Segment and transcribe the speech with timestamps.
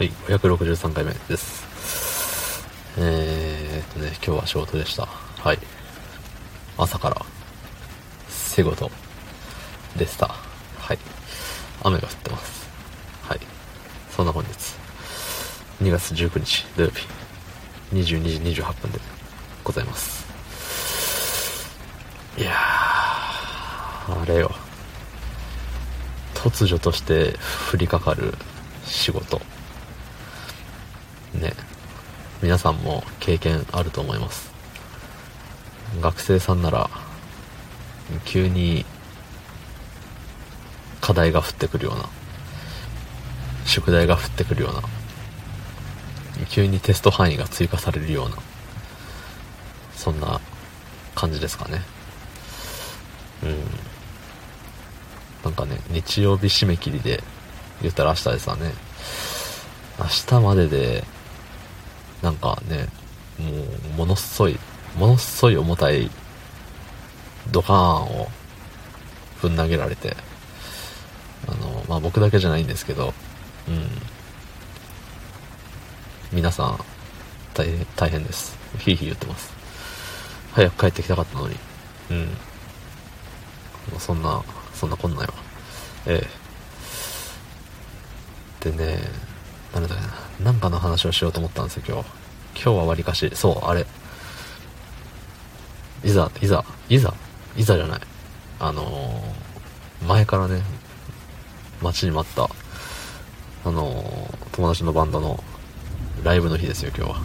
[0.00, 2.66] はい、563回目です。
[2.96, 5.04] えーっとね、今日は仕事でした。
[5.04, 5.58] はい。
[6.78, 7.22] 朝から
[8.26, 8.90] 仕事
[9.98, 10.28] でした。
[10.78, 10.98] はい。
[11.82, 12.66] 雨が降ってます。
[13.24, 13.40] はい。
[14.10, 14.48] そんな本日、
[15.82, 17.06] 2月19日土曜日、
[17.92, 18.98] 22時28分で
[19.62, 20.24] ございます。
[22.38, 24.50] いやー、あれよ。
[26.32, 27.34] 突如として
[27.70, 28.32] 降りかかる
[28.86, 29.42] 仕事。
[31.34, 31.54] ね。
[32.42, 34.50] 皆さんも経験あると思います。
[36.00, 36.88] 学生さんなら、
[38.24, 38.84] 急に
[41.00, 42.08] 課題が降ってくるような、
[43.64, 44.82] 宿題が降ってくるような、
[46.48, 48.36] 急にテスト範囲が追加されるような、
[49.96, 50.40] そんな
[51.14, 51.82] 感じですかね。
[53.42, 53.56] うん。
[55.44, 57.22] なんかね、日曜日締め切りで、
[57.82, 58.72] 言ったら明日ですわね。
[59.98, 61.04] 明日までで、
[62.22, 62.88] なんかね、
[63.38, 63.50] も
[63.94, 64.58] う、ものすごい、
[64.96, 66.10] ものすごい重たい、
[67.50, 68.28] ドカーンを、
[69.40, 70.16] ぶん投げられて、
[71.48, 73.14] あの、まあ、僕だけじゃないんですけど、
[73.68, 73.88] うん。
[76.32, 76.78] 皆さん、
[77.54, 78.56] 大変、大変です。
[78.78, 79.52] ヒーヒー言ってます。
[80.52, 81.56] 早く帰ってきたかったのに。
[82.10, 82.28] うん。
[83.98, 84.42] そんな、
[84.74, 85.32] そんなこんなよ。
[86.06, 86.28] え
[88.62, 88.70] え。
[88.70, 88.98] でね、
[89.74, 89.94] なんだか
[90.40, 92.08] な、なんかの話をしようと思ったんですよ、今日。
[92.54, 93.86] 今日はわりかし、そう、あれ。
[96.02, 97.14] いざ、いざ、いざ、
[97.56, 98.00] いざじゃない。
[98.58, 100.62] あのー、前からね、
[101.82, 102.48] 待ちに待った、
[103.64, 105.42] あのー、友達のバンドの
[106.24, 107.20] ライブの日ですよ、今日は。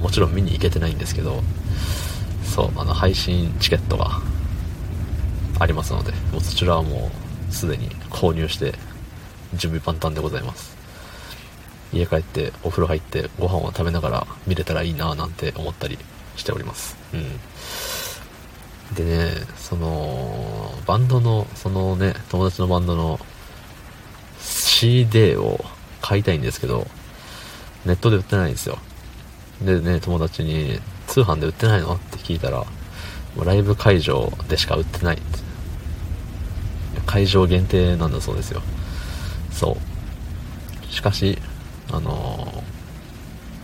[0.00, 1.42] もちろん見に行けてないんですけど、
[2.44, 4.20] そう、あの、配信チケットが
[5.58, 7.10] ありますので、もうそちらはも
[7.50, 8.74] うすでに購入して
[9.54, 10.75] 準備万端でございます。
[11.96, 15.98] 家帰ってお風呂入ってご飯を食べながら見れたらいいななんて思ったり
[16.36, 16.96] しております。
[17.12, 18.94] うん。
[18.94, 23.18] でね、その、バンドの、そのね、友達のバンドの
[24.40, 25.64] CD を
[26.00, 26.86] 買いたいんですけど、
[27.84, 28.78] ネットで売ってないんですよ。
[29.60, 31.94] でね、友達に、通販で売ってないの？
[31.94, 32.64] って聞いたら、
[33.42, 35.18] ライブ会場でしか売ってない
[37.06, 38.62] 会場限定なんだそうですよ。
[39.50, 39.76] そ
[40.90, 40.92] う。
[40.92, 41.38] しかし、
[41.92, 42.64] あの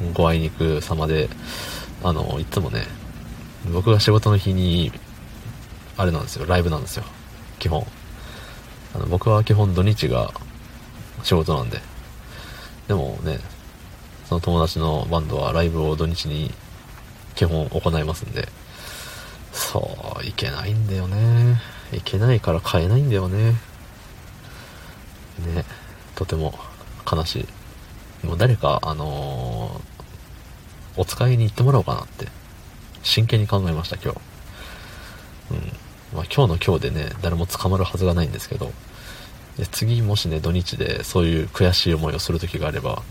[0.01, 1.29] ー、ごあいにく様で、
[2.03, 2.87] あのー、いつもね、
[3.73, 4.93] 僕が仕事の日に、
[5.97, 7.05] あれなんですよ、ライブなんですよ。
[7.59, 7.87] 基本。
[8.95, 10.33] あの僕は基本土日が
[11.23, 11.81] 仕事なんで。
[12.89, 13.39] でもね、
[14.29, 16.51] その友達のバンドはライブを土日に
[17.35, 18.49] 基本行いますんで、
[19.53, 21.61] そう、いけないんだよね。
[21.93, 23.53] いけないから買えないんだよね。
[25.55, 25.65] ね、
[26.15, 26.55] とても
[27.11, 27.49] 悲しい。
[28.25, 32.29] もう誰か、あのー、お使いに行ってもらおうかなって、
[33.03, 34.21] 真剣に考えました、今日。
[35.51, 36.17] うん。
[36.17, 38.73] まあ、今日の今日でね、誰も捕まるはずがないんですけど、
[39.59, 43.03] で次もしね、土日でそういう悔しい思いをする時があれば、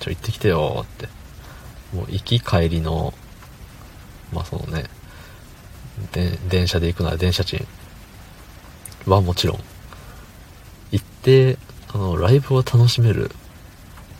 [0.00, 1.08] ちょ、行ってきてよって。
[1.94, 3.14] もう行き帰りの、
[4.32, 4.84] まあそのね、
[6.12, 7.66] で、電車で行くなら電車賃
[9.06, 9.60] はもちろん、
[10.90, 11.56] 行って、
[11.92, 13.30] あの、ライブを楽しめる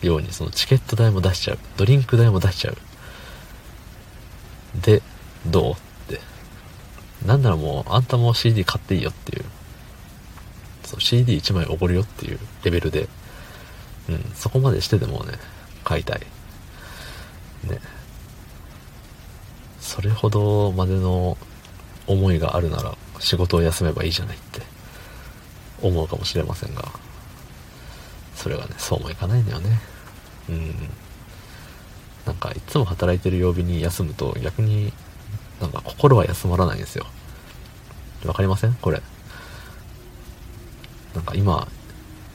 [0.01, 1.59] ように、そのチケット代も出しちゃう。
[1.77, 2.77] ドリンク代も出しちゃう。
[4.81, 5.01] で、
[5.45, 5.73] どう？
[5.73, 5.75] っ
[6.07, 6.19] て。
[7.25, 9.45] なんならもう、あんたも CD 買っていいよっていう。
[10.83, 13.07] そう、CD1 枚おごるよっていうレベルで、
[14.09, 15.33] うん、そこまでしてでもね、
[15.83, 16.19] 買いたい。
[17.63, 17.79] ね。
[19.79, 21.37] それほどまでの
[22.07, 24.61] 思いがあるなら仕事を休めばいいじゃないって
[25.81, 26.91] 思うかもしれませんが
[28.45, 29.79] それがねそうもいかないんだよね。
[30.49, 30.75] うん。
[32.27, 34.93] なんかいつも働いてる曜日に休むと逆に
[35.59, 37.07] なんか心は休まらないんですよ。
[38.23, 38.73] わかりません？
[38.75, 39.01] これ。
[41.15, 41.67] なんか今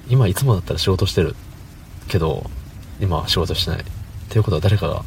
[0.09, 1.37] 今いつもだったら仕事してる
[2.09, 2.51] けど
[3.01, 3.81] 今は仕事してない。
[3.81, 3.85] っ
[4.29, 5.05] ていうことは誰かが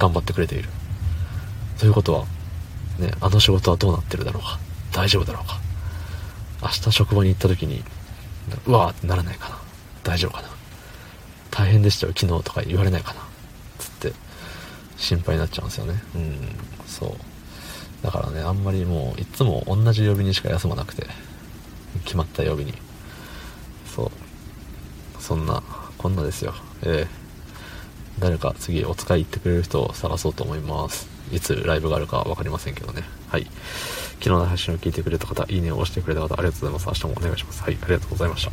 [0.00, 0.68] 頑張ってくれている。
[1.78, 2.24] ということは
[2.98, 4.58] ね、あの仕事はどうなってるだろうか。
[4.92, 5.60] 大丈夫だろうか。
[6.62, 7.84] 明日職場に行った時に
[8.66, 9.65] うわーってならないかな。
[10.06, 10.48] 大丈夫かな？
[11.50, 13.20] 大変でしたよ昨日とか言われないかな？
[13.78, 14.12] つって
[14.96, 16.48] 心配になっちゃうんですよねうん
[16.86, 17.10] そう
[18.02, 21.06] だからねあんまりもういつも同じ曜日にしか休まなくて
[22.04, 22.72] 決まった曜日に
[23.94, 25.62] そうそんな
[25.98, 27.26] こんなですよええ
[28.18, 33.02] 誰か次お使い行ってくれる人を探そうと思いますいつライブがあるか分かりませんけどね。
[33.26, 33.44] はい。
[34.20, 36.86] 昨日の配信を聞いてくれた方、いいねを押してくれた方、ありがとうございます。
[36.86, 37.62] 明日もお願いします。
[37.64, 38.52] はい、ありがとうございました。